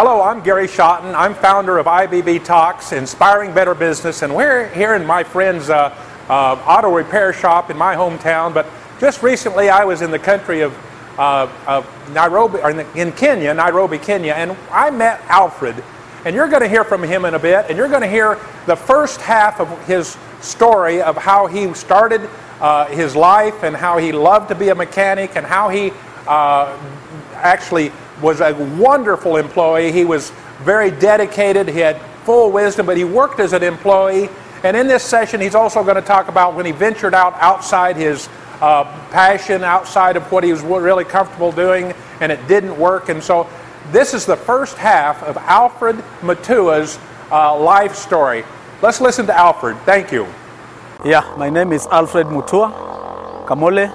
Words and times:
Hello, 0.00 0.22
I'm 0.22 0.44
Gary 0.44 0.68
Schotten. 0.68 1.12
I'm 1.12 1.34
founder 1.34 1.76
of 1.76 1.86
IBB 1.86 2.44
Talks, 2.44 2.92
Inspiring 2.92 3.52
Better 3.52 3.74
Business, 3.74 4.22
and 4.22 4.32
we're 4.32 4.68
here 4.68 4.94
in 4.94 5.04
my 5.04 5.24
friend's 5.24 5.70
uh, 5.70 5.92
uh, 6.28 6.32
auto 6.64 6.94
repair 6.94 7.32
shop 7.32 7.68
in 7.68 7.76
my 7.76 7.96
hometown. 7.96 8.54
But 8.54 8.68
just 9.00 9.24
recently, 9.24 9.70
I 9.70 9.84
was 9.84 10.00
in 10.00 10.12
the 10.12 10.18
country 10.20 10.60
of, 10.60 10.72
uh, 11.18 11.50
of 11.66 12.12
Nairobi, 12.12 12.60
or 12.60 12.70
in, 12.70 12.76
the, 12.76 12.86
in 12.94 13.10
Kenya, 13.10 13.52
Nairobi, 13.52 13.98
Kenya, 13.98 14.34
and 14.34 14.56
I 14.70 14.92
met 14.92 15.20
Alfred. 15.22 15.82
And 16.24 16.32
you're 16.32 16.46
going 16.46 16.62
to 16.62 16.68
hear 16.68 16.84
from 16.84 17.02
him 17.02 17.24
in 17.24 17.34
a 17.34 17.40
bit, 17.40 17.66
and 17.68 17.76
you're 17.76 17.88
going 17.88 18.02
to 18.02 18.08
hear 18.08 18.38
the 18.66 18.76
first 18.76 19.20
half 19.20 19.58
of 19.58 19.84
his 19.88 20.16
story 20.40 21.02
of 21.02 21.16
how 21.16 21.48
he 21.48 21.74
started 21.74 22.20
uh, 22.60 22.86
his 22.86 23.16
life 23.16 23.64
and 23.64 23.74
how 23.74 23.98
he 23.98 24.12
loved 24.12 24.50
to 24.50 24.54
be 24.54 24.68
a 24.68 24.76
mechanic 24.76 25.34
and 25.34 25.44
how 25.44 25.68
he 25.70 25.90
uh, 26.28 26.78
actually 27.34 27.90
was 28.20 28.40
a 28.40 28.54
wonderful 28.78 29.36
employee. 29.36 29.92
He 29.92 30.04
was 30.04 30.30
very 30.62 30.90
dedicated, 30.90 31.68
he 31.68 31.78
had 31.78 32.00
full 32.24 32.50
wisdom, 32.50 32.86
but 32.86 32.96
he 32.96 33.04
worked 33.04 33.40
as 33.40 33.52
an 33.52 33.62
employee. 33.62 34.28
And 34.64 34.76
in 34.76 34.88
this 34.88 35.04
session, 35.04 35.40
he's 35.40 35.54
also 35.54 35.82
going 35.84 35.96
to 35.96 36.02
talk 36.02 36.28
about 36.28 36.54
when 36.54 36.66
he 36.66 36.72
ventured 36.72 37.14
out 37.14 37.34
outside 37.34 37.96
his 37.96 38.28
uh, 38.60 38.84
passion, 39.10 39.62
outside 39.62 40.16
of 40.16 40.30
what 40.32 40.42
he 40.42 40.52
was 40.52 40.62
really 40.62 41.04
comfortable 41.04 41.52
doing, 41.52 41.94
and 42.20 42.32
it 42.32 42.46
didn't 42.48 42.76
work. 42.78 43.08
And 43.08 43.22
so, 43.22 43.48
this 43.92 44.12
is 44.12 44.26
the 44.26 44.36
first 44.36 44.76
half 44.76 45.22
of 45.22 45.36
Alfred 45.38 45.96
Matua's 46.20 46.98
uh, 47.30 47.56
life 47.58 47.94
story. 47.94 48.44
Let's 48.82 49.00
listen 49.00 49.26
to 49.26 49.34
Alfred. 49.34 49.78
Thank 49.86 50.12
you. 50.12 50.26
Yeah, 51.04 51.34
my 51.38 51.48
name 51.48 51.72
is 51.72 51.86
Alfred 51.86 52.26
Mutua 52.26 53.46
Kamole. 53.46 53.88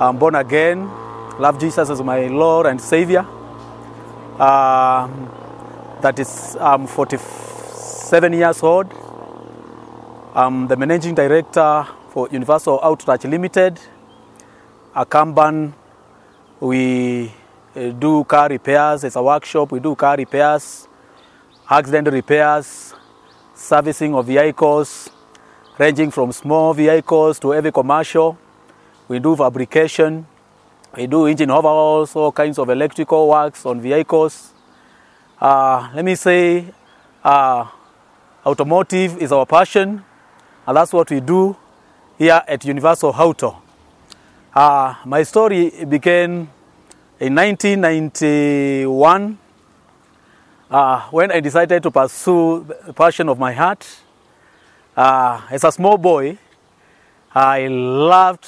I'm 0.00 0.16
born 0.16 0.36
again. 0.36 1.01
Love 1.38 1.58
Jesus 1.58 1.88
as 1.88 2.02
my 2.02 2.26
Lord 2.26 2.66
and 2.66 2.78
Savior. 2.78 3.20
Um, 4.38 5.30
that 6.02 6.18
is, 6.18 6.56
I'm 6.60 6.86
47 6.86 8.32
years 8.34 8.62
old. 8.62 8.92
I'm 10.34 10.68
the 10.68 10.76
managing 10.76 11.14
director 11.14 11.86
for 12.10 12.28
Universal 12.30 12.80
Outreach 12.82 13.24
Limited, 13.24 13.80
a. 14.94 15.72
We 16.60 17.32
uh, 17.74 17.90
do 17.90 18.24
car 18.24 18.50
repairs. 18.50 19.02
It's 19.02 19.16
a 19.16 19.22
workshop. 19.22 19.72
We 19.72 19.80
do 19.80 19.94
car 19.94 20.16
repairs, 20.16 20.86
accident 21.68 22.08
repairs, 22.08 22.94
servicing 23.54 24.14
of 24.14 24.26
vehicles, 24.26 25.08
ranging 25.78 26.10
from 26.10 26.30
small 26.32 26.74
vehicles 26.74 27.38
to 27.40 27.52
heavy 27.52 27.72
commercial. 27.72 28.36
We 29.08 29.18
do 29.18 29.34
fabrication. 29.34 30.26
We 30.94 31.06
do 31.06 31.26
engine 31.26 31.50
overhauls, 31.50 32.14
all 32.14 32.32
kinds 32.32 32.58
of 32.58 32.68
electrical 32.68 33.26
works 33.26 33.64
on 33.64 33.80
vehicles. 33.80 34.52
Uh, 35.40 35.88
let 35.94 36.04
me 36.04 36.14
say, 36.14 36.66
uh, 37.24 37.66
automotive 38.44 39.16
is 39.16 39.32
our 39.32 39.46
passion, 39.46 40.04
and 40.66 40.76
that's 40.76 40.92
what 40.92 41.10
we 41.10 41.20
do 41.20 41.56
here 42.18 42.42
at 42.46 42.62
Universal 42.66 43.14
Auto. 43.16 43.62
Uh, 44.54 44.94
my 45.06 45.22
story 45.22 45.72
began 45.88 46.46
in 47.18 47.34
1991 47.36 49.38
uh, 50.70 51.00
when 51.08 51.32
I 51.32 51.40
decided 51.40 51.82
to 51.84 51.90
pursue 51.90 52.66
the 52.86 52.92
passion 52.92 53.30
of 53.30 53.38
my 53.38 53.54
heart. 53.54 53.88
Uh, 54.94 55.40
as 55.50 55.64
a 55.64 55.72
small 55.72 55.96
boy, 55.96 56.36
I 57.34 57.66
loved 57.68 58.46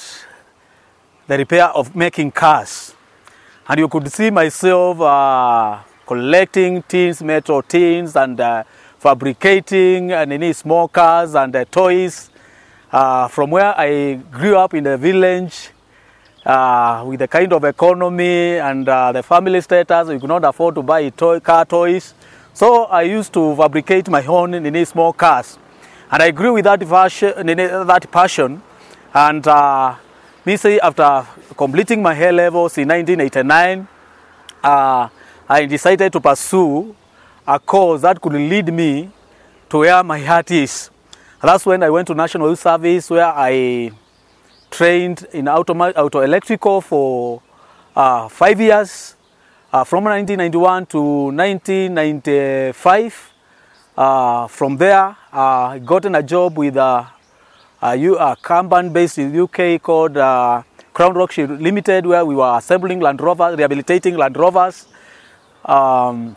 the 1.27 1.37
repair 1.37 1.65
of 1.65 1.95
making 1.95 2.31
cars. 2.31 2.93
And 3.67 3.79
you 3.79 3.87
could 3.87 4.11
see 4.11 4.29
myself 4.29 5.01
uh, 5.01 5.79
collecting 6.05 6.83
tins, 6.83 7.23
metal 7.23 7.63
tins, 7.63 8.15
and 8.15 8.39
uh, 8.39 8.63
fabricating 8.99 10.11
and 10.11 10.31
any 10.31 10.53
small 10.53 10.87
cars 10.87 11.33
and 11.35 11.55
uh, 11.55 11.65
toys. 11.65 12.29
Uh, 12.91 13.27
from 13.27 13.49
where 13.49 13.77
I 13.77 14.13
grew 14.31 14.55
up 14.57 14.73
in 14.73 14.83
the 14.83 14.97
village, 14.97 15.71
uh, 16.45 17.03
with 17.07 17.19
the 17.19 17.27
kind 17.27 17.51
of 17.53 17.63
economy 17.63 18.57
and 18.57 18.87
uh, 18.87 19.11
the 19.11 19.23
family 19.23 19.59
status, 19.61 20.09
we 20.09 20.19
could 20.19 20.29
not 20.29 20.43
afford 20.43 20.75
to 20.75 20.83
buy 20.83 21.09
toy, 21.09 21.39
car 21.39 21.65
toys. 21.65 22.13
So 22.53 22.85
I 22.85 23.01
used 23.01 23.33
to 23.33 23.55
fabricate 23.55 24.07
my 24.09 24.23
own 24.25 24.53
any 24.53 24.85
small 24.85 25.11
cars. 25.11 25.57
And 26.11 26.21
I 26.21 26.29
grew 26.29 26.53
with 26.53 26.65
that 26.65 26.79
passion, 26.87 27.33
that 27.47 28.07
passion 28.11 28.61
and 29.11 29.47
uh, 30.53 30.57
say 30.57 30.79
after 30.79 31.25
completing 31.57 32.01
my 32.01 32.13
A 32.13 32.31
levels 32.31 32.77
in 32.77 32.87
1989, 32.87 33.87
uh, 34.63 35.09
I 35.49 35.65
decided 35.65 36.13
to 36.13 36.19
pursue 36.19 36.95
a 37.47 37.59
course 37.59 38.01
that 38.01 38.21
could 38.21 38.33
lead 38.33 38.73
me 38.73 39.09
to 39.69 39.79
where 39.79 40.03
my 40.03 40.19
heart 40.19 40.51
is. 40.51 40.89
That's 41.41 41.65
when 41.65 41.83
I 41.83 41.89
went 41.89 42.07
to 42.07 42.15
National 42.15 42.49
Youth 42.49 42.59
Service 42.59 43.09
where 43.09 43.25
I 43.25 43.91
trained 44.71 45.27
in 45.33 45.47
auto, 45.47 46.21
electrical 46.21 46.81
for 46.81 47.41
uh, 47.95 48.27
five 48.27 48.59
years, 48.59 49.15
uh, 49.71 49.83
from 49.83 50.05
1991 50.05 50.85
to 50.87 51.01
1995. 51.31 53.31
Uh, 53.97 54.47
from 54.47 54.77
there, 54.77 55.15
I 55.31 55.79
gotten 55.79 56.15
a 56.15 56.23
job 56.23 56.57
with 56.57 56.77
a, 56.77 57.07
a, 57.81 57.97
a 57.97 58.35
company 58.41 58.89
based 58.89 59.17
in 59.17 59.37
UK 59.39 59.81
called 59.81 60.17
uh, 60.17 60.63
Crown 60.93 61.13
Rock 61.13 61.35
Limited, 61.37 62.05
where 62.05 62.25
we 62.25 62.35
were 62.35 62.57
assembling 62.57 62.99
Land 62.99 63.21
Rovers, 63.21 63.57
rehabilitating 63.57 64.15
Land 64.15 64.37
Rovers, 64.37 64.87
um, 65.65 66.35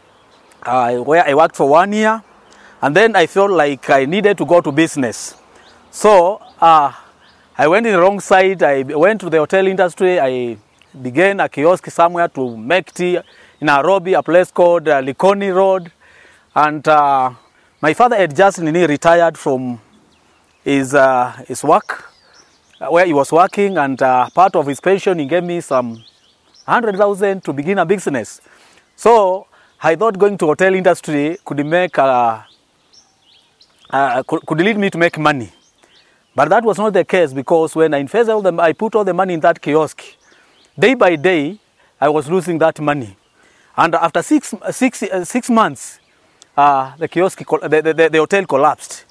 uh, 0.62 0.96
where 0.96 1.24
I 1.24 1.34
worked 1.34 1.56
for 1.56 1.68
one 1.68 1.92
year. 1.92 2.22
And 2.82 2.94
then 2.94 3.16
I 3.16 3.26
felt 3.26 3.50
like 3.50 3.88
I 3.90 4.04
needed 4.04 4.38
to 4.38 4.46
go 4.46 4.60
to 4.60 4.70
business. 4.72 5.36
So 5.90 6.40
uh, 6.60 6.92
I 7.56 7.66
went 7.66 7.86
in 7.86 7.92
the 7.92 8.00
wrong 8.00 8.20
side. 8.20 8.62
I 8.62 8.82
went 8.82 9.20
to 9.22 9.30
the 9.30 9.38
hotel 9.38 9.66
industry. 9.66 10.20
I 10.20 10.56
began 11.00 11.40
a 11.40 11.48
kiosk 11.48 11.90
somewhere 11.90 12.28
to 12.28 12.56
make 12.56 12.92
tea 12.92 13.16
in 13.60 13.66
Nairobi, 13.66 14.14
a 14.14 14.22
place 14.22 14.50
called 14.50 14.88
uh, 14.88 15.02
Likoni 15.02 15.54
Road. 15.54 15.90
And 16.54 16.86
uh, 16.86 17.30
my 17.80 17.94
father 17.94 18.16
had 18.16 18.34
just 18.34 18.58
retired 18.58 19.36
from 19.36 19.80
his, 20.68 20.94
uh, 20.94 21.32
his 21.46 21.64
work, 21.64 22.12
where 22.90 23.06
he 23.06 23.14
was 23.14 23.32
working, 23.32 23.78
and 23.78 24.00
uh, 24.02 24.28
part 24.34 24.54
of 24.54 24.66
his 24.66 24.80
pension, 24.80 25.18
he 25.18 25.24
gave 25.24 25.42
me 25.42 25.62
some 25.62 26.04
100,000 26.66 27.42
to 27.42 27.54
begin 27.54 27.78
a 27.78 27.86
business. 27.86 28.42
So 28.94 29.46
I 29.82 29.96
thought 29.96 30.18
going 30.18 30.36
to 30.36 30.46
hotel 30.46 30.74
industry 30.74 31.38
could 31.42 31.64
make, 31.64 31.98
uh, 31.98 32.42
uh, 33.88 34.22
could, 34.24 34.44
could 34.44 34.58
lead 34.58 34.76
me 34.76 34.90
to 34.90 34.98
make 34.98 35.18
money. 35.18 35.50
But 36.34 36.50
that 36.50 36.62
was 36.62 36.76
not 36.76 36.92
the 36.92 37.04
case 37.04 37.32
because 37.32 37.74
when 37.74 37.94
I 37.94 37.98
invested 37.98 38.32
all 38.32 38.42
the, 38.42 38.52
I 38.60 38.74
put 38.74 38.94
all 38.94 39.04
the 39.04 39.14
money 39.14 39.32
in 39.34 39.40
that 39.40 39.62
kiosk. 39.62 40.02
Day 40.78 40.92
by 40.94 41.16
day, 41.16 41.58
I 41.98 42.10
was 42.10 42.28
losing 42.28 42.58
that 42.58 42.78
money. 42.78 43.16
And 43.74 43.94
after 43.94 44.20
six, 44.20 44.54
six, 44.72 45.02
uh, 45.02 45.24
six 45.24 45.48
months, 45.48 45.98
uh, 46.54 46.94
the 46.98 47.08
kiosk, 47.08 47.38
the, 47.38 47.82
the, 47.96 48.08
the 48.12 48.18
hotel 48.18 48.44
collapsed. 48.44 49.06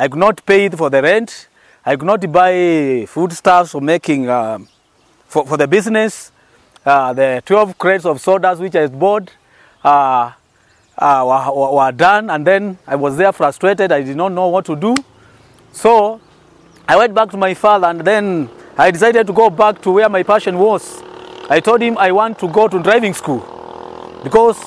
I 0.00 0.08
could 0.08 0.18
not 0.18 0.46
pay 0.46 0.64
it 0.64 0.74
for 0.78 0.88
the 0.88 1.02
rent. 1.02 1.48
I 1.84 1.94
could 1.94 2.06
not 2.06 2.32
buy 2.32 3.04
foodstuffs 3.06 3.72
for 3.72 3.82
making, 3.82 4.30
uh, 4.30 4.60
for, 5.26 5.46
for 5.46 5.58
the 5.58 5.68
business. 5.68 6.32
Uh, 6.86 7.12
the 7.12 7.42
12 7.44 7.76
crates 7.76 8.06
of 8.06 8.18
sodas 8.18 8.58
which 8.60 8.74
I 8.74 8.86
bought 8.86 9.30
uh, 9.84 10.32
uh, 10.96 11.50
were, 11.52 11.74
were 11.74 11.92
done. 11.92 12.30
And 12.30 12.46
then 12.46 12.78
I 12.86 12.96
was 12.96 13.18
there 13.18 13.30
frustrated. 13.30 13.92
I 13.92 14.00
did 14.00 14.16
not 14.16 14.32
know 14.32 14.48
what 14.48 14.64
to 14.66 14.74
do. 14.74 14.96
So 15.72 16.18
I 16.88 16.96
went 16.96 17.14
back 17.14 17.28
to 17.32 17.36
my 17.36 17.52
father 17.52 17.88
and 17.88 18.00
then 18.00 18.48
I 18.78 18.90
decided 18.90 19.26
to 19.26 19.34
go 19.34 19.50
back 19.50 19.82
to 19.82 19.90
where 19.90 20.08
my 20.08 20.22
passion 20.22 20.58
was. 20.58 21.02
I 21.50 21.60
told 21.60 21.82
him 21.82 21.98
I 21.98 22.10
want 22.10 22.38
to 22.38 22.48
go 22.48 22.68
to 22.68 22.82
driving 22.82 23.12
school 23.12 23.40
because 24.24 24.58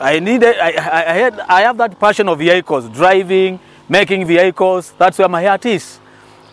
I 0.00 0.18
needed, 0.18 0.56
I, 0.58 0.70
I, 0.72 1.10
I, 1.12 1.14
had, 1.14 1.38
I 1.38 1.60
have 1.60 1.76
that 1.76 2.00
passion 2.00 2.28
of 2.28 2.40
vehicles, 2.40 2.88
driving, 2.88 3.60
making 3.88 4.26
vehicles. 4.26 4.92
That's 4.98 5.18
where 5.18 5.28
my 5.28 5.44
heart 5.44 5.66
is. 5.66 6.00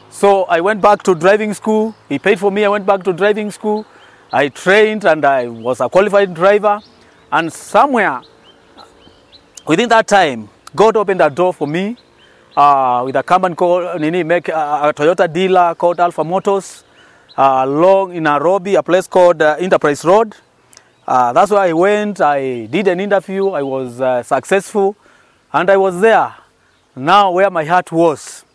So 0.10 0.44
I 0.44 0.62
went 0.62 0.82
back 0.82 1.04
to 1.04 1.16
driving 1.16 1.54
school. 1.54 1.96
He 2.08 2.20
paid 2.20 2.40
for 2.40 2.52
me. 2.52 2.66
I 2.66 2.70
went 2.70 2.86
back 2.86 3.04
to 3.04 3.14
driving 3.14 3.50
school. 3.52 3.86
I 4.32 4.50
trained 4.50 5.06
and 5.06 5.26
I 5.26 5.48
was 5.48 5.82
a 5.82 5.90
qualified 5.90 6.34
driver. 6.34 6.80
And 7.32 7.52
somewhere 7.52 8.22
within 9.66 9.90
that 9.90 10.08
time, 10.08 10.50
God 10.76 10.98
opened 10.98 11.22
a 11.22 11.30
door 11.30 11.54
for 11.54 11.68
me 11.68 11.98
uh, 12.56 13.02
with 13.06 13.16
a 13.16 13.24
company 13.24 13.56
called 13.56 14.00
Nini, 14.00 14.24
make 14.24 14.50
uh, 14.50 14.82
a 14.84 14.94
Toyota 14.94 15.32
dealer 15.32 15.76
called 15.76 16.00
Alpha 16.00 16.24
Motors, 16.24 16.84
uh, 17.38 17.64
along 17.66 18.14
in 18.14 18.24
Nairobi, 18.24 18.76
a 18.76 18.84
place 18.84 19.08
called 19.08 19.42
uh, 19.42 19.56
Enterprise 19.60 20.06
Road. 20.06 20.36
Uh, 21.08 21.34
that's 21.34 21.52
where 21.52 21.62
I 21.62 21.74
went. 21.74 22.22
I 22.22 22.66
did 22.68 22.88
an 22.88 23.00
interview. 23.00 23.50
I 23.50 23.64
was 23.64 24.00
uh, 24.00 24.24
successful, 24.24 24.96
and 25.52 25.70
I 25.70 25.78
was 25.78 26.00
there. 26.00 26.34
Now, 26.96 27.32
where 27.32 27.50
my 27.50 27.66
heart 27.66 27.92
was, 27.92 28.46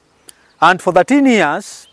and 0.60 0.80
for 0.80 0.92
13 0.92 1.26
years, 1.26 1.88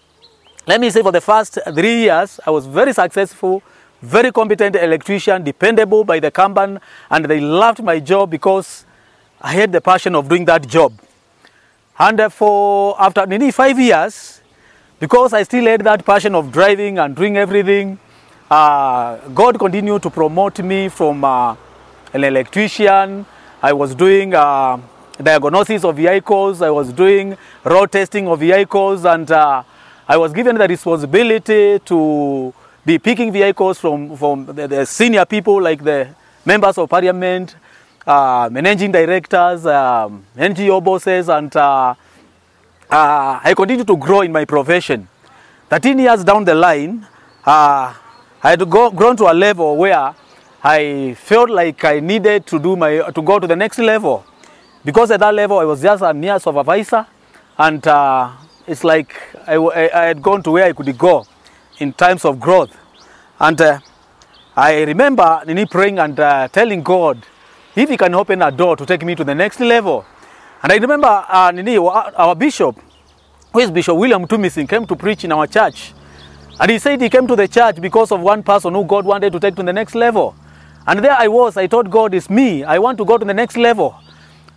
let 0.68 0.80
me 0.80 0.90
say, 0.90 1.02
for 1.02 1.12
the 1.12 1.22
first 1.22 1.58
three 1.74 2.02
years, 2.02 2.40
I 2.46 2.52
was 2.52 2.66
very 2.68 2.94
successful, 2.94 3.64
very 4.02 4.32
competent 4.32 4.76
electrician, 4.76 5.44
dependable 5.44 6.04
by 6.04 6.20
the 6.20 6.30
company, 6.30 6.78
and 7.10 7.26
they 7.26 7.40
loved 7.40 7.84
my 7.84 8.00
job 8.00 8.30
because 8.30 8.86
I 9.42 9.54
had 9.54 9.72
the 9.72 9.82
passion 9.82 10.16
of 10.16 10.30
doing 10.30 10.46
that 10.46 10.68
job. 10.68 10.94
And 11.98 12.20
uh, 12.20 12.30
for 12.30 12.96
after 13.00 13.26
nearly 13.26 13.52
five 13.52 13.80
years, 13.80 14.42
because 15.00 15.34
I 15.34 15.44
still 15.44 15.66
had 15.66 15.82
that 15.82 16.06
passion 16.06 16.36
of 16.36 16.52
driving 16.52 17.00
and 17.00 17.16
doing 17.16 17.38
everything, 17.38 17.98
uh, 18.50 19.18
God 19.30 19.58
continued 19.58 20.04
to 20.04 20.10
promote 20.10 20.60
me 20.60 20.90
from 20.90 21.24
uh, 21.24 21.56
an 22.14 22.24
electrician. 22.24 23.26
I 23.62 23.74
was 23.74 23.96
doing 23.96 24.34
uh, 24.34 24.78
diagnosis 25.22 25.84
of 25.84 25.96
vehicles, 25.96 26.62
I 26.62 26.70
was 26.70 26.92
doing 26.92 27.38
road 27.64 27.92
testing 27.92 28.28
of 28.28 28.40
vehicles, 28.40 29.06
and 29.06 29.30
uh, 29.32 29.64
I 30.08 30.18
was 30.18 30.34
given 30.34 30.58
the 30.58 30.68
responsibility 30.68 31.80
to 31.80 32.54
be 32.86 33.00
picking 33.00 33.32
vehicles 33.32 33.80
from, 33.80 34.16
from 34.16 34.46
the, 34.46 34.68
the 34.68 34.86
senior 34.86 35.26
people 35.26 35.62
like 35.62 35.84
the 35.84 36.10
members 36.46 36.78
of 36.78 36.90
parliament, 36.90 37.56
uh, 38.06 38.50
managing 38.52 38.92
directors, 38.92 39.66
um, 39.66 40.26
NGO 40.38 40.84
bosses, 40.84 41.30
and 41.30 41.56
uh, 41.56 41.96
uh, 42.90 43.40
I 43.44 43.54
continue 43.56 43.84
to 43.84 43.98
grow 43.98 44.22
in 44.22 44.32
my 44.32 44.46
profession. 44.46 45.08
13 45.70 45.98
years 45.98 46.24
down 46.24 46.46
the 46.46 46.54
line, 46.54 47.08
uh, 47.46 47.94
I 48.44 48.50
had 48.52 48.70
go, 48.70 48.92
grown 48.92 49.18
to 49.18 49.32
a 49.32 49.34
level 49.34 49.76
where 49.78 50.14
I 50.64 51.16
felt 51.18 51.50
like 51.50 51.84
I 51.84 52.00
needed 52.00 52.46
to 52.48 52.60
do 52.60 52.76
my 52.76 52.98
to 53.12 53.22
go 53.22 53.40
to 53.40 53.48
the 53.48 53.56
next 53.56 53.80
level, 53.80 54.24
because 54.86 55.12
at 55.12 55.20
that 55.20 55.34
level 55.34 55.58
I 55.60 55.66
was 55.66 55.82
just 55.82 56.04
a 56.04 56.14
mere 56.14 56.40
supervisor, 56.40 57.06
and 57.58 57.86
uh, 57.88 58.32
it's 58.68 58.84
like 58.84 59.14
I, 59.48 59.56
I, 59.56 60.02
I 60.02 60.06
had 60.06 60.22
gone 60.22 60.44
to 60.44 60.52
where 60.52 60.66
I 60.66 60.74
could 60.74 60.96
go 60.98 61.26
in 61.80 61.92
times 61.92 62.24
of 62.24 62.40
growth, 62.40 62.78
and 63.40 63.60
uh, 63.60 63.80
I 64.56 64.84
remember 64.84 65.42
Nini 65.46 65.66
praying 65.66 66.00
and 66.00 66.18
uh, 66.20 66.48
telling 66.48 66.84
God 66.84 67.26
if 67.76 67.90
He 67.90 67.98
can 67.98 68.14
open 68.14 68.42
a 68.42 68.52
door 68.52 68.78
to 68.78 68.86
take 68.86 69.04
me 69.04 69.16
to 69.16 69.24
the 69.24 69.36
next 69.36 69.60
level. 69.60 70.06
And 70.64 70.72
I 70.72 70.78
remember 70.78 71.26
uh, 71.28 71.52
Nini, 71.52 71.78
our 71.78 72.36
bishop, 72.36 72.80
who 73.52 73.60
is 73.60 73.72
Bishop 73.72 73.98
William 73.98 74.26
Tumisin, 74.26 74.70
came 74.70 74.86
to 74.88 74.96
preach 74.96 75.24
in 75.24 75.32
our 75.32 75.48
church. 75.48 75.94
And 76.60 76.72
he 76.72 76.80
said 76.80 77.02
he 77.02 77.10
came 77.10 77.28
to 77.28 77.36
the 77.36 77.48
church 77.48 77.82
because 77.82 78.12
of 78.12 78.22
one 78.22 78.42
person 78.42 78.74
who 78.74 78.86
God 78.86 79.06
wanted 79.06 79.34
to 79.34 79.40
take 79.40 79.56
to 79.56 79.64
the 79.64 79.74
next 79.74 79.94
level. 79.94 80.36
And 80.88 81.04
there 81.04 81.12
I 81.12 81.28
was, 81.28 81.58
I 81.58 81.68
told 81.68 81.92
God, 81.92 82.14
it's 82.14 82.30
me. 82.30 82.64
I 82.64 82.80
want 82.80 82.98
to 83.00 83.06
go 83.06 83.18
to 83.18 83.26
the 83.26 83.34
next 83.34 83.58
level. 83.58 84.00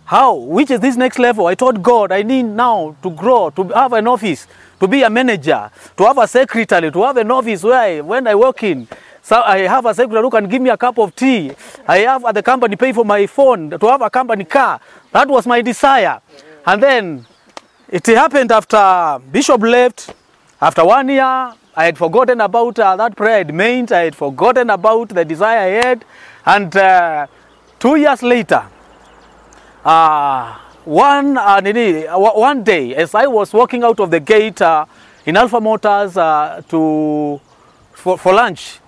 How? 0.09 0.33
Which 0.33 0.71
is 0.71 0.79
this 0.79 0.97
next 0.97 1.19
level? 1.19 1.45
I 1.45 1.53
told 1.53 1.83
God, 1.83 2.11
I 2.11 2.23
need 2.23 2.41
now 2.41 2.95
to 3.03 3.11
grow, 3.11 3.51
to 3.51 3.63
have 3.65 3.93
an 3.93 4.07
office, 4.07 4.47
to 4.79 4.87
be 4.87 5.03
a 5.03 5.09
manager, 5.09 5.69
to 5.95 6.03
have 6.03 6.17
a 6.17 6.27
secretary, 6.27 6.91
to 6.91 7.03
have 7.03 7.17
an 7.17 7.29
office 7.29 7.61
where 7.61 7.79
I, 7.79 8.01
when 8.01 8.25
I 8.25 8.33
work 8.33 8.63
in, 8.63 8.87
so 9.21 9.39
I 9.39 9.59
have 9.67 9.85
a 9.85 9.93
secretary 9.93 10.23
who 10.23 10.31
can 10.31 10.49
give 10.49 10.63
me 10.63 10.71
a 10.71 10.77
cup 10.77 10.97
of 10.97 11.15
tea. 11.15 11.51
I 11.87 11.99
have 11.99 12.25
at 12.25 12.33
the 12.33 12.41
company 12.41 12.75
pay 12.75 12.91
for 12.91 13.05
my 13.05 13.27
phone, 13.27 13.69
to 13.69 13.85
have 13.85 14.01
a 14.01 14.09
company 14.09 14.45
car. 14.45 14.81
That 15.11 15.27
was 15.27 15.45
my 15.45 15.61
desire. 15.61 16.19
And 16.65 16.81
then 16.81 17.27
it 17.87 18.07
happened 18.07 18.51
after 18.51 19.21
Bishop 19.31 19.61
left. 19.61 20.15
After 20.59 20.85
one 20.85 21.07
year, 21.09 21.21
I 21.21 21.85
had 21.85 21.99
forgotten 21.99 22.41
about 22.41 22.79
uh, 22.79 22.95
that 22.95 23.15
prayer 23.15 23.35
I 23.35 23.37
had 23.37 23.53
made. 23.53 23.91
I 23.91 24.05
had 24.05 24.15
forgotten 24.15 24.71
about 24.71 25.09
the 25.09 25.23
desire 25.23 25.59
I 25.59 25.87
had. 25.87 26.05
And 26.47 26.75
uh, 26.75 27.27
two 27.77 27.95
years 27.97 28.23
later, 28.23 28.65
uh, 29.89 30.55
one, 30.85 31.37
uh, 31.37 31.59
nini, 31.59 32.05
uh, 32.05 32.17
one 32.17 32.63
day, 32.63 32.95
as 32.95 33.15
I 33.15 33.25
was 33.25 33.51
walking 33.53 33.83
out 33.83 33.99
of 33.99 34.11
the 34.11 34.19
gate 34.19 34.61
uh, 34.61 34.85
in 35.25 35.35
Alpha 35.35 35.59
Motors 35.59 36.15
uh, 36.15 36.61
to, 36.69 37.41
for, 37.93 38.17
for 38.17 38.33
lunch, 38.33 38.79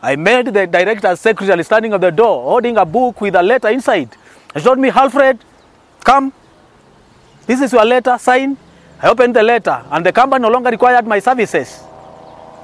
I 0.00 0.16
met 0.16 0.46
the 0.46 0.66
director's 0.66 1.20
secretary 1.20 1.62
standing 1.62 1.92
at 1.92 2.00
the 2.00 2.10
door 2.10 2.42
holding 2.42 2.78
a 2.78 2.86
book 2.86 3.20
with 3.20 3.34
a 3.34 3.42
letter 3.42 3.68
inside. 3.68 4.16
He 4.54 4.60
told 4.60 4.78
me, 4.78 4.88
Alfred, 4.88 5.38
come. 6.00 6.32
This 7.46 7.60
is 7.60 7.72
your 7.72 7.84
letter, 7.84 8.16
sign. 8.18 8.56
I 9.02 9.08
opened 9.08 9.36
the 9.36 9.42
letter, 9.42 9.84
and 9.90 10.06
the 10.06 10.12
company 10.12 10.42
no 10.42 10.48
longer 10.48 10.70
required 10.70 11.06
my 11.06 11.18
services. 11.18 11.82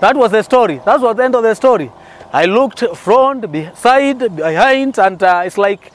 That 0.00 0.16
was 0.16 0.30
the 0.30 0.42
story. 0.42 0.80
That 0.86 0.98
was 0.98 1.14
the 1.16 1.24
end 1.24 1.34
of 1.34 1.42
the 1.42 1.54
story. 1.54 1.90
I 2.32 2.46
looked 2.46 2.80
front, 2.96 3.52
beside, 3.52 4.34
behind, 4.34 4.98
and 4.98 5.22
uh, 5.22 5.42
it's 5.44 5.58
like 5.58 5.92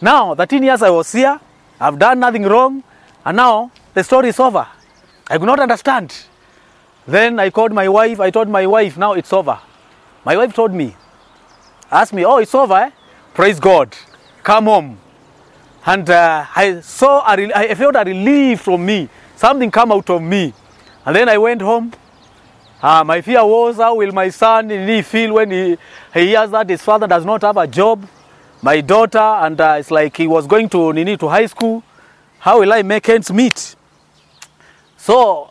now, 0.00 0.34
13 0.34 0.62
years 0.62 0.82
I 0.82 0.90
was 0.90 1.10
here, 1.10 1.40
I've 1.80 1.98
done 1.98 2.20
nothing 2.20 2.44
wrong, 2.44 2.82
and 3.24 3.36
now 3.36 3.70
the 3.94 4.04
story 4.04 4.28
is 4.28 4.38
over. 4.38 4.66
I 5.28 5.38
could 5.38 5.46
not 5.46 5.60
understand. 5.60 6.14
Then 7.06 7.38
I 7.40 7.50
called 7.50 7.72
my 7.72 7.88
wife, 7.88 8.20
I 8.20 8.30
told 8.30 8.48
my 8.48 8.66
wife, 8.66 8.96
now 8.96 9.14
it's 9.14 9.32
over. 9.32 9.58
My 10.24 10.36
wife 10.36 10.54
told 10.54 10.72
me, 10.72 10.94
asked 11.90 12.12
me, 12.12 12.24
oh, 12.24 12.36
it's 12.38 12.54
over, 12.54 12.74
eh? 12.74 12.90
Praise 13.34 13.58
God. 13.58 13.96
Come 14.42 14.64
home. 14.64 14.98
And 15.86 16.08
uh, 16.10 16.44
I 16.54 16.80
saw, 16.80 17.22
I 17.26 17.74
felt 17.74 17.96
a 17.96 18.04
relief 18.04 18.60
from 18.60 18.84
me. 18.84 19.08
Something 19.36 19.70
come 19.70 19.92
out 19.92 20.10
of 20.10 20.20
me. 20.20 20.52
And 21.04 21.16
then 21.16 21.28
I 21.28 21.38
went 21.38 21.62
home. 21.62 21.92
Uh, 22.82 23.02
my 23.04 23.20
fear 23.20 23.44
was, 23.44 23.76
how 23.76 23.94
will 23.94 24.12
my 24.12 24.28
son 24.28 24.68
really 24.68 25.02
feel 25.02 25.34
when 25.34 25.50
he, 25.50 25.78
he 26.12 26.26
hears 26.28 26.50
that 26.50 26.68
his 26.68 26.82
father 26.82 27.06
does 27.06 27.24
not 27.24 27.42
have 27.42 27.56
a 27.56 27.66
job? 27.66 28.06
My 28.60 28.80
daughter, 28.80 29.18
and 29.18 29.60
uh, 29.60 29.76
it's 29.78 29.90
like 29.90 30.16
he 30.16 30.26
was 30.26 30.46
going 30.46 30.68
to 30.70 30.92
Nini 30.92 31.16
to 31.18 31.28
high 31.28 31.46
school. 31.46 31.82
How 32.40 32.60
will 32.60 32.72
I 32.72 32.82
make 32.82 33.08
ends 33.08 33.32
meet? 33.32 33.76
So, 34.96 35.50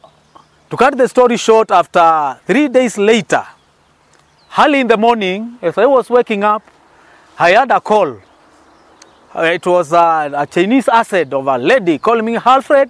to 0.69 0.75
cut 0.77 0.97
the 0.97 1.07
story 1.07 1.37
short, 1.37 1.71
after 1.71 2.37
three 2.45 2.67
days 2.67 2.97
later, 2.97 3.45
early 4.59 4.81
in 4.81 4.87
the 4.87 4.97
morning, 4.97 5.57
as 5.61 5.77
I 5.77 5.85
was 5.85 6.09
waking 6.09 6.43
up, 6.43 6.63
I 7.39 7.51
had 7.51 7.71
a 7.71 7.79
call. 7.79 8.17
Uh, 9.33 9.41
It 9.43 9.65
was 9.65 9.93
uh, 9.93 10.29
a 10.33 10.45
Chinese 10.45 10.89
asset 10.89 11.33
of 11.33 11.47
a 11.47 11.57
lady 11.57 11.99
calling 11.99 12.25
me, 12.25 12.35
Alfred, 12.35 12.89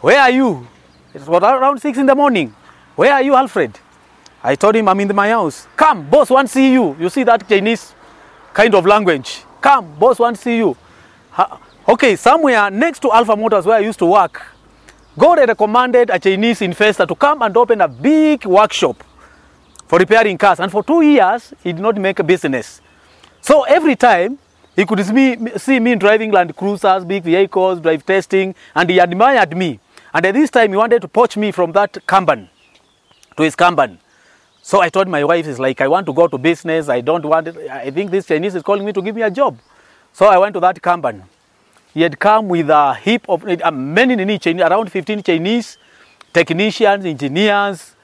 where 0.00 0.20
are 0.20 0.30
you? 0.30 0.66
It 1.12 1.26
was 1.26 1.42
around 1.42 1.80
six 1.80 1.98
in 1.98 2.06
the 2.06 2.14
morning. 2.14 2.54
Where 2.94 3.12
are 3.12 3.22
you, 3.22 3.34
Alfred? 3.34 3.78
I 4.42 4.54
told 4.54 4.76
him, 4.76 4.88
I'm 4.88 5.00
in 5.00 5.14
my 5.14 5.28
house. 5.30 5.66
Come, 5.76 6.08
boss 6.08 6.30
wants 6.30 6.52
to 6.52 6.58
see 6.58 6.72
you. 6.72 6.96
You 7.00 7.08
see 7.10 7.24
that 7.24 7.46
Chinese 7.48 7.94
kind 8.56 8.74
of 8.74 8.86
language. 8.86 9.44
Come, 9.60 9.94
boss 9.98 10.18
wants 10.18 10.40
to 10.40 10.44
see 10.44 10.56
you. 10.56 10.74
Okay, 11.86 12.16
somewhere 12.16 12.70
next 12.70 13.00
to 13.00 13.12
Alpha 13.12 13.36
Motors 13.36 13.66
where 13.66 13.76
I 13.76 13.80
used 13.80 13.98
to 13.98 14.06
work, 14.06 14.42
God 15.18 15.38
had 15.38 15.56
commanded 15.58 16.08
a 16.08 16.18
Chinese 16.18 16.62
investor 16.62 17.04
to 17.04 17.14
come 17.14 17.42
and 17.42 17.54
open 17.54 17.82
a 17.82 17.88
big 17.88 18.46
workshop 18.46 19.04
for 19.86 19.98
repairing 19.98 20.38
cars. 20.38 20.58
And 20.58 20.72
for 20.72 20.82
two 20.82 21.02
years, 21.02 21.52
he 21.62 21.72
did 21.74 21.82
not 21.82 21.96
make 21.96 22.18
a 22.18 22.24
business. 22.24 22.80
So 23.42 23.64
every 23.64 23.94
time 23.94 24.38
he 24.74 24.86
could 24.86 25.04
see 25.04 25.12
me, 25.12 25.50
see 25.58 25.78
me 25.78 25.94
driving 25.94 26.32
Land 26.32 26.56
Cruisers, 26.56 27.04
big 27.04 27.24
vehicles, 27.24 27.80
drive 27.80 28.06
testing, 28.06 28.54
and 28.74 28.88
he 28.88 28.98
admired 28.98 29.54
me. 29.54 29.80
And 30.14 30.24
at 30.24 30.32
this 30.32 30.50
time, 30.50 30.70
he 30.70 30.76
wanted 30.76 31.02
to 31.02 31.08
poach 31.08 31.36
me 31.36 31.52
from 31.52 31.72
that 31.72 32.04
company 32.06 32.50
to 33.36 33.42
his 33.42 33.54
company. 33.54 33.98
So 34.66 34.80
I 34.80 34.88
told 34.88 35.06
my 35.06 35.22
wife, 35.22 35.46
it's 35.46 35.60
like, 35.60 35.80
I 35.80 35.86
want 35.86 36.06
to 36.06 36.12
go 36.12 36.26
to 36.26 36.36
business. 36.36 36.88
I 36.88 37.00
don't 37.00 37.24
want 37.24 37.46
it. 37.46 37.56
I 37.70 37.88
think 37.92 38.10
this 38.10 38.26
Chinese 38.26 38.56
is 38.56 38.64
calling 38.64 38.84
me 38.84 38.92
to 38.94 39.00
give 39.00 39.14
me 39.14 39.22
a 39.22 39.30
job. 39.30 39.56
So 40.12 40.26
I 40.26 40.36
went 40.38 40.54
to 40.54 40.60
that 40.60 40.82
company. 40.82 41.22
He 41.94 42.02
had 42.02 42.18
come 42.18 42.48
with 42.48 42.68
a 42.68 42.94
heap 42.94 43.28
of 43.28 43.46
uh, 43.46 43.70
many, 43.70 44.38
Chinese, 44.40 44.62
around 44.64 44.90
15 44.90 45.22
Chinese 45.22 45.78
technicians, 46.32 47.04
engineers, 47.04 47.94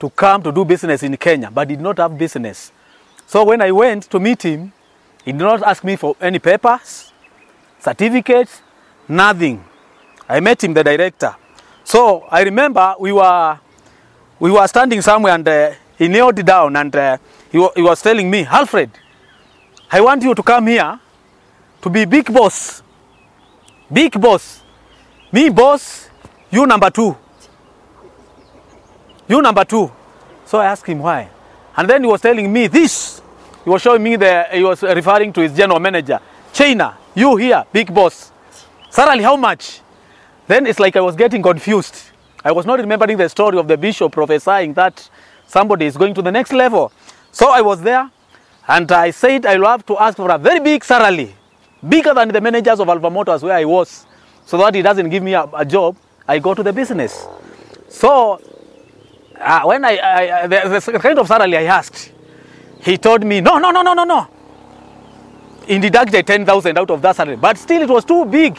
to 0.00 0.08
come 0.08 0.42
to 0.44 0.50
do 0.50 0.64
business 0.64 1.02
in 1.02 1.14
Kenya, 1.18 1.50
but 1.50 1.68
did 1.68 1.82
not 1.82 1.98
have 1.98 2.16
business. 2.16 2.72
So 3.26 3.44
when 3.44 3.60
I 3.60 3.70
went 3.70 4.04
to 4.12 4.18
meet 4.18 4.40
him, 4.40 4.72
he 5.26 5.32
did 5.32 5.42
not 5.42 5.62
ask 5.62 5.84
me 5.84 5.96
for 5.96 6.16
any 6.22 6.38
papers, 6.38 7.12
certificates, 7.78 8.62
nothing. 9.06 9.62
I 10.26 10.40
met 10.40 10.64
him, 10.64 10.72
the 10.72 10.84
director. 10.84 11.36
So 11.84 12.20
I 12.30 12.40
remember 12.44 12.94
we 12.98 13.12
were 13.12 13.58
we 14.40 14.50
were 14.50 14.66
standing 14.66 15.00
somewhere 15.00 15.34
and 15.34 15.46
uh, 15.46 15.70
he 16.02 16.08
knelt 16.08 16.34
down 16.44 16.74
and 16.74 16.94
uh, 16.96 17.16
he, 17.52 17.58
he 17.76 17.82
was 17.82 18.02
telling 18.02 18.28
me, 18.28 18.44
Alfred, 18.44 18.90
I 19.88 20.00
want 20.00 20.22
you 20.24 20.34
to 20.34 20.42
come 20.42 20.66
here 20.66 20.98
to 21.80 21.90
be 21.90 22.04
big 22.06 22.32
boss. 22.32 22.82
Big 23.92 24.20
boss. 24.20 24.62
Me 25.30 25.48
boss, 25.48 26.10
you 26.50 26.66
number 26.66 26.90
two. 26.90 27.16
You 29.28 29.40
number 29.40 29.64
two. 29.64 29.92
So 30.44 30.58
I 30.58 30.66
asked 30.66 30.86
him 30.86 30.98
why. 30.98 31.28
And 31.76 31.88
then 31.88 32.02
he 32.02 32.08
was 32.08 32.20
telling 32.20 32.52
me 32.52 32.66
this. 32.66 33.22
He 33.62 33.70
was 33.70 33.80
showing 33.80 34.02
me 34.02 34.16
the, 34.16 34.48
he 34.52 34.64
was 34.64 34.82
referring 34.82 35.32
to 35.34 35.40
his 35.40 35.56
general 35.56 35.78
manager. 35.78 36.18
China, 36.52 36.98
you 37.14 37.36
here, 37.36 37.64
big 37.72 37.94
boss. 37.94 38.32
Salary, 38.90 39.22
how 39.22 39.36
much? 39.36 39.80
Then 40.48 40.66
it's 40.66 40.80
like 40.80 40.96
I 40.96 41.00
was 41.00 41.14
getting 41.14 41.42
confused. 41.42 41.94
I 42.44 42.50
was 42.50 42.66
not 42.66 42.80
remembering 42.80 43.16
the 43.18 43.28
story 43.28 43.56
of 43.56 43.68
the 43.68 43.76
bishop 43.76 44.10
prophesying 44.10 44.74
that 44.74 45.08
somebody 45.46 45.86
is 45.86 45.96
going 45.96 46.14
to 46.14 46.22
the 46.22 46.32
next 46.32 46.52
level. 46.52 46.92
So 47.30 47.50
I 47.50 47.60
was 47.60 47.80
there 47.80 48.10
and 48.68 48.90
I 48.92 49.10
said 49.10 49.46
I 49.46 49.58
will 49.58 49.66
have 49.66 49.84
to 49.86 49.98
ask 49.98 50.16
for 50.16 50.30
a 50.30 50.38
very 50.38 50.60
big 50.60 50.84
salary, 50.84 51.34
bigger 51.88 52.14
than 52.14 52.28
the 52.28 52.40
managers 52.40 52.80
of 52.80 52.88
Alpha 52.88 53.10
Motors 53.10 53.42
where 53.42 53.56
I 53.56 53.64
was, 53.64 54.06
so 54.46 54.56
that 54.58 54.74
he 54.74 54.82
doesn't 54.82 55.08
give 55.10 55.22
me 55.22 55.34
a, 55.34 55.44
a 55.54 55.64
job. 55.64 55.96
I 56.26 56.38
go 56.38 56.54
to 56.54 56.62
the 56.62 56.72
business. 56.72 57.26
So 57.88 58.40
uh, 59.38 59.62
when 59.64 59.84
I, 59.84 59.98
I, 59.98 60.46
the, 60.46 60.90
the 60.92 60.98
kind 60.98 61.18
of 61.18 61.26
salary 61.26 61.56
I 61.56 61.64
asked, 61.64 62.12
he 62.80 62.96
told 62.98 63.24
me, 63.24 63.40
no, 63.40 63.58
no, 63.58 63.70
no, 63.70 63.82
no, 63.82 63.94
no, 63.94 64.04
no. 64.04 64.28
He 65.66 65.78
deducted 65.78 66.26
10,000 66.26 66.76
out 66.78 66.90
of 66.90 67.02
that 67.02 67.16
salary, 67.16 67.36
but 67.36 67.56
still 67.56 67.82
it 67.82 67.88
was 67.88 68.04
too 68.04 68.24
big. 68.24 68.56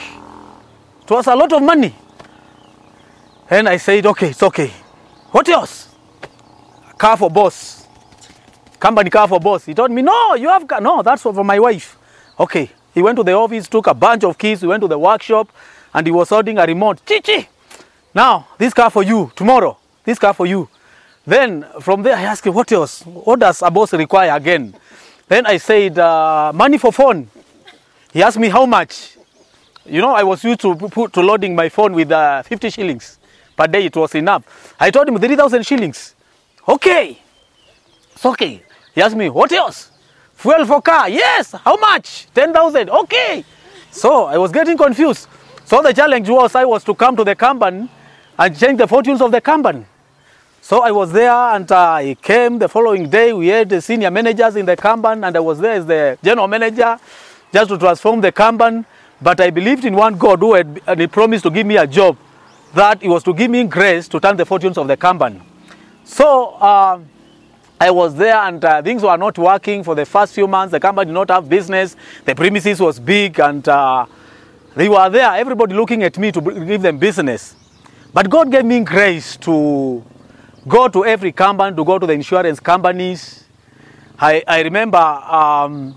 It 1.04 1.10
was 1.10 1.28
a 1.28 1.36
lot 1.36 1.52
of 1.52 1.62
money. 1.62 1.94
And 3.50 3.68
I 3.68 3.78
said, 3.78 4.06
okay, 4.06 4.30
it's 4.30 4.42
okay. 4.44 4.72
What 5.32 5.48
else? 5.50 5.93
Car 7.04 7.18
for 7.18 7.30
boss. 7.30 7.86
Company 8.80 9.10
car 9.10 9.28
for 9.28 9.38
boss. 9.38 9.66
He 9.66 9.74
told 9.74 9.92
me, 9.92 10.02
no, 10.02 10.36
you 10.36 10.48
have 10.48 10.66
car. 10.66 10.80
No, 10.80 11.04
that's 11.04 11.22
for 11.22 11.44
my 11.44 11.60
wife. 11.60 11.98
Okay. 12.40 12.72
He 12.94 13.02
went 13.02 13.18
to 13.18 13.26
the 13.26 13.34
office, 13.34 13.68
took 13.68 13.88
a 13.88 13.94
bunch 13.94 14.24
of 14.24 14.38
keys, 14.38 14.62
he 14.62 14.68
went 14.68 14.80
to 14.80 14.88
the 14.88 14.98
workshop, 14.98 15.50
and 15.94 16.08
he 16.08 16.14
was 16.14 16.30
holding 16.30 16.58
a 16.58 16.66
remote. 16.66 17.06
Chichi! 17.06 17.50
Now, 18.16 18.48
this 18.58 18.74
car 18.74 18.90
for 18.90 19.04
you. 19.04 19.30
Tomorrow, 19.36 19.78
this 20.06 20.18
car 20.18 20.34
for 20.34 20.46
you. 20.46 20.70
Then 21.28 21.66
from 21.82 22.04
there, 22.04 22.16
I 22.16 22.22
asked 22.22 22.48
him, 22.48 22.54
what 22.54 22.72
else? 22.72 23.02
What 23.02 23.42
does 23.42 23.62
a 23.62 23.70
boss 23.70 23.92
require 23.92 24.34
again? 24.34 24.74
Then 25.28 25.46
I 25.46 25.58
said, 25.58 26.00
uh, 26.00 26.54
money 26.56 26.78
for 26.78 26.94
phone. 26.94 27.28
He 28.14 28.24
asked 28.24 28.40
me 28.40 28.48
how 28.48 28.66
much. 28.66 29.18
You 29.86 30.00
know, 30.00 30.16
I 30.16 30.24
was 30.24 30.42
used 30.46 30.62
to 30.62 30.74
put 30.74 31.12
to 31.12 31.20
loading 31.20 31.54
my 31.54 31.68
phone 31.68 31.92
with 31.96 32.14
uh, 32.14 32.44
50 32.44 32.70
shillings 32.70 33.20
per 33.58 33.68
day. 33.68 33.88
It 33.88 33.96
was 33.98 34.16
enough. 34.16 34.74
I 34.80 34.90
told 34.90 35.10
him 35.10 35.20
3,000 35.20 35.66
shillings. 35.66 36.16
Okay, 36.68 37.18
it's 38.14 38.26
okay. 38.26 38.64
He 38.96 39.02
asked 39.02 39.16
me, 39.16 39.30
what 39.30 39.52
else? 39.52 39.92
Fuel 40.36 40.66
for 40.66 40.82
car. 40.82 41.10
Yes. 41.10 41.52
How 41.52 41.78
much? 41.78 42.28
10,000. 42.34 42.90
Okay. 42.90 43.44
So 43.92 44.26
I 44.26 44.38
was 44.38 44.52
getting 44.52 44.78
confused. 44.78 45.28
So 45.66 45.82
the 45.82 45.94
challenge 45.94 46.30
was 46.30 46.56
I 46.56 46.66
was 46.66 46.84
to 46.86 46.94
come 46.94 47.16
to 47.16 47.24
the 47.24 47.36
Kanban 47.36 47.90
and 48.38 48.58
change 48.58 48.78
the 48.78 48.88
fortunes 48.88 49.22
of 49.22 49.32
the 49.32 49.42
Kanban. 49.42 49.86
So 50.62 50.82
I 50.82 50.92
was 50.92 51.12
there 51.12 51.32
and 51.32 51.70
I 51.72 52.16
came 52.22 52.60
the 52.60 52.70
following 52.70 53.10
day. 53.10 53.34
We 53.34 53.48
had 53.48 53.70
the 53.70 53.82
senior 53.82 54.12
managers 54.12 54.56
in 54.56 54.66
the 54.66 54.78
Kanban 54.78 55.26
and 55.26 55.36
I 55.36 55.40
was 55.40 55.60
there 55.60 55.74
as 55.74 55.86
the 55.86 56.18
general 56.24 56.48
manager 56.48 56.98
just 57.54 57.70
to 57.70 57.78
transform 57.78 58.22
the 58.22 58.32
Kanban. 58.32 58.86
But 59.22 59.40
I 59.40 59.50
believed 59.50 59.86
in 59.86 59.96
one 59.96 60.18
God 60.18 60.40
who 60.40 60.54
had 60.54 60.82
and 60.88 61.00
he 61.00 61.08
promised 61.08 61.44
to 61.44 61.52
give 61.52 61.66
me 61.66 61.78
a 61.78 61.88
job 61.88 62.18
that 62.74 63.02
he 63.02 63.08
was 63.08 63.24
to 63.24 63.34
give 63.34 63.52
me 63.52 63.64
grace 63.66 64.08
to 64.10 64.20
turn 64.20 64.38
the 64.38 64.46
fortunes 64.46 64.78
of 64.78 64.88
the 64.88 64.98
Kanban. 64.98 65.42
So 66.06 66.50
uh, 66.52 67.00
I 67.80 67.92
was 67.92 68.16
there 68.16 68.38
and 68.38 68.64
uh, 68.64 68.82
things 68.82 69.04
were 69.04 69.18
not 69.18 69.38
working 69.38 69.84
for 69.84 69.96
the 69.96 70.06
first 70.06 70.34
few 70.34 70.48
months. 70.48 70.72
The 70.72 70.80
company 70.80 71.08
did 71.08 71.14
not 71.14 71.30
have 71.30 71.50
business. 71.50 71.96
The 72.26 72.36
premises 72.36 72.80
was 72.80 73.00
big 73.00 73.40
and 73.40 73.68
uh, 73.68 74.06
they 74.76 74.90
were 74.90 75.10
there, 75.10 75.32
everybody 75.36 75.76
looking 75.76 76.04
at 76.04 76.18
me 76.18 76.32
to 76.32 76.42
give 76.42 76.82
them 76.82 76.98
business. 76.98 77.56
But 78.14 78.30
God 78.30 78.52
gave 78.52 78.66
me 78.66 78.80
grace 78.82 79.38
to 79.38 80.04
go 80.68 80.88
to 80.88 81.06
every 81.06 81.32
company, 81.32 81.76
to 81.76 81.84
go 81.84 82.00
to 82.00 82.06
the 82.06 82.14
insurance 82.14 82.60
companies. 82.60 83.46
I, 84.20 84.44
I 84.48 84.62
remember 84.62 84.98
um, 84.98 85.96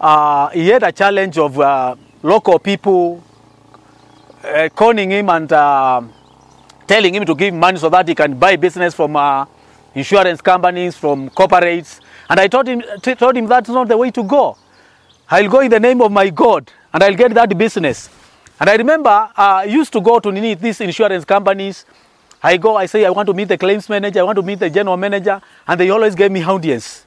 uh, 0.00 0.48
he 0.50 0.68
had 0.68 0.82
a 0.82 0.92
challenge 0.92 1.38
of 1.38 1.58
uh, 1.60 1.94
local 2.22 2.58
people 2.58 3.22
uh, 4.44 4.68
calling 4.74 5.10
him 5.10 5.28
and 5.28 5.52
uh, 5.52 6.02
telling 6.86 7.14
him 7.14 7.24
to 7.24 7.34
give 7.34 7.54
money 7.54 7.78
so 7.78 7.88
that 7.88 8.08
he 8.08 8.14
can 8.14 8.38
buy 8.38 8.56
business 8.56 8.94
from 8.94 9.16
uh, 9.16 9.46
insurance 9.94 10.40
companies, 10.40 10.96
from 10.96 11.30
corporates. 11.30 12.00
And 12.28 12.40
I 12.40 12.48
told 12.48 12.66
him, 12.66 12.82
t- 13.02 13.14
told 13.14 13.36
him 13.36 13.46
that's 13.46 13.68
not 13.68 13.88
the 13.88 13.96
way 13.96 14.10
to 14.10 14.22
go. 14.22 14.56
I'll 15.28 15.48
go 15.48 15.60
in 15.60 15.70
the 15.70 15.80
name 15.80 16.00
of 16.02 16.12
my 16.12 16.30
God 16.30 16.70
and 16.92 17.02
I'll 17.02 17.14
get 17.14 17.32
that 17.34 17.56
business. 17.56 18.10
And 18.60 18.68
I 18.68 18.76
remember 18.76 19.10
uh, 19.10 19.30
I 19.36 19.64
used 19.64 19.92
to 19.92 20.00
go 20.00 20.20
to 20.20 20.30
these 20.30 20.80
insurance 20.80 21.24
companies. 21.24 21.84
I 22.42 22.56
go, 22.56 22.76
I 22.76 22.86
say, 22.86 23.04
I 23.04 23.10
want 23.10 23.26
to 23.28 23.34
meet 23.34 23.48
the 23.48 23.56
claims 23.56 23.88
manager, 23.88 24.20
I 24.20 24.22
want 24.24 24.36
to 24.36 24.42
meet 24.42 24.58
the 24.58 24.68
general 24.68 24.96
manager, 24.96 25.40
and 25.66 25.80
they 25.80 25.90
always 25.90 26.14
gave 26.14 26.32
me 26.32 26.42
audience. 26.42 27.06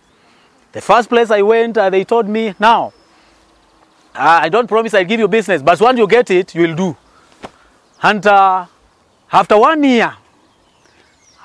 The 0.71 0.81
first 0.81 1.09
place 1.09 1.29
I 1.29 1.41
went, 1.41 1.77
uh, 1.77 1.89
they 1.89 2.03
told 2.05 2.27
me, 2.27 2.55
now, 2.59 2.93
uh, 4.13 4.39
I 4.43 4.49
don't 4.49 4.67
promise 4.67 4.93
I'll 4.93 5.03
give 5.03 5.19
you 5.19 5.27
business, 5.27 5.61
but 5.61 5.79
once 5.81 5.97
you 5.97 6.07
get 6.07 6.31
it, 6.31 6.55
you 6.55 6.61
will 6.67 6.75
do. 6.75 6.97
And 8.01 8.25
uh, 8.25 8.65
after 9.35 9.57
one 9.57 9.83
year, 9.83 10.15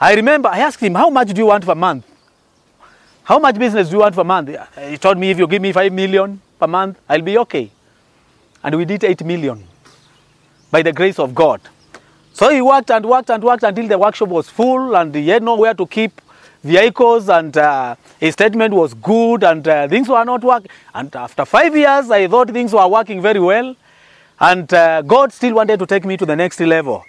I 0.00 0.14
remember 0.14 0.48
I 0.48 0.60
asked 0.60 0.80
him, 0.80 0.94
How 0.94 1.10
much 1.10 1.28
do 1.34 1.40
you 1.40 1.46
want 1.46 1.64
per 1.66 1.74
month? 1.74 2.04
How 3.24 3.38
much 3.40 3.58
business 3.58 3.88
do 3.88 3.96
you 3.96 4.00
want 4.00 4.14
per 4.14 4.22
month? 4.22 4.50
He 4.88 4.96
told 4.96 5.18
me, 5.18 5.30
If 5.30 5.38
you 5.38 5.48
give 5.48 5.60
me 5.60 5.72
5 5.72 5.92
million 5.92 6.40
per 6.58 6.68
month, 6.68 6.98
I'll 7.08 7.20
be 7.20 7.36
okay. 7.38 7.68
And 8.62 8.76
we 8.76 8.84
did 8.84 9.02
8 9.02 9.24
million 9.24 9.66
by 10.70 10.82
the 10.82 10.92
grace 10.92 11.18
of 11.18 11.34
God. 11.34 11.60
So 12.32 12.48
he 12.50 12.62
worked 12.62 12.92
and 12.92 13.04
worked 13.04 13.28
and 13.28 13.42
worked 13.42 13.64
until 13.64 13.88
the 13.88 13.98
workshop 13.98 14.28
was 14.28 14.48
full 14.48 14.94
and 14.96 15.12
he 15.12 15.28
had 15.28 15.42
nowhere 15.42 15.74
to 15.74 15.84
keep 15.84 16.20
vehicles 16.62 17.28
and 17.28 17.56
uh, 17.56 17.96
his 18.20 18.34
statement 18.34 18.72
was 18.72 18.94
good 18.94 19.42
and 19.42 19.66
uh, 19.66 19.88
things 19.88 20.08
were 20.08 20.24
not 20.24 20.44
working. 20.44 20.70
And 20.94 21.14
after 21.16 21.44
five 21.44 21.76
years, 21.76 22.08
I 22.08 22.28
thought 22.28 22.50
things 22.50 22.72
were 22.72 22.86
working 22.86 23.20
very 23.20 23.40
well. 23.40 23.74
And 24.38 24.72
uh, 24.72 25.02
God 25.02 25.32
still 25.32 25.54
wanted 25.54 25.80
to 25.80 25.86
take 25.86 26.04
me 26.04 26.16
to 26.18 26.24
the 26.24 26.36
next 26.36 26.60
level. 26.60 27.04